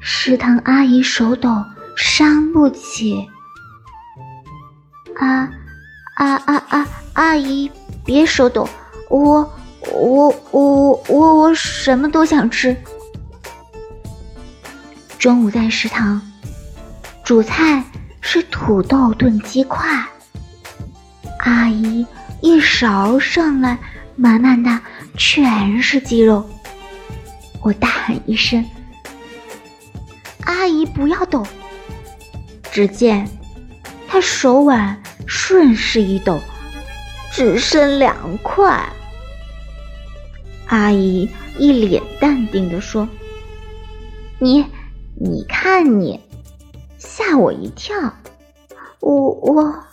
[0.00, 1.64] 食堂阿姨手抖，
[1.96, 3.28] 伤不起。
[5.18, 5.50] 啊
[6.14, 6.86] 啊啊啊！
[7.14, 7.70] 阿姨，
[8.04, 8.68] 别手抖，
[9.10, 9.40] 我
[9.92, 12.76] 我我我我什么都想吃。
[15.18, 16.20] 中午在食堂，
[17.24, 17.82] 主菜
[18.20, 19.88] 是土豆炖鸡块。
[21.40, 22.06] 阿姨
[22.40, 23.78] 一勺上来，
[24.14, 24.78] 满满的
[25.16, 26.48] 全是鸡肉。
[27.62, 28.64] 我大喊一声
[30.48, 31.46] ：“阿姨，不要抖！”
[32.72, 33.28] 只见
[34.08, 36.40] 他手腕顺势一抖，
[37.30, 38.88] 只剩两块。
[40.66, 43.08] 阿姨一脸淡定地说
[44.40, 44.64] ：“你。”
[45.20, 46.20] 你看你，
[46.96, 48.14] 吓我一跳！
[49.00, 49.84] 我我